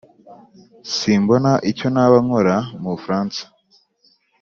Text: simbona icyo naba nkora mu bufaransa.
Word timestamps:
simbona 0.95 1.51
icyo 1.71 1.87
naba 1.95 2.17
nkora 2.25 2.55
mu 2.81 2.89
bufaransa. 2.95 3.41